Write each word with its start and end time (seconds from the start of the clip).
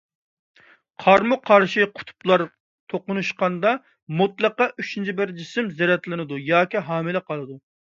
قارمۇ 1.03 1.37
قارشى 1.49 1.85
قۇتۇپلار 1.99 2.45
توقۇنۇشقاندا 2.95 3.77
مۇتلەقا 4.25 4.73
ئۈچىنچى 4.75 5.19
بىر 5.25 5.39
جىسىم 5.41 5.75
زەرەتلىنىدۇ 5.81 6.47
ياكى 6.53 6.89
ھامىلە 6.91 7.29
قالىدۇ. 7.33 7.67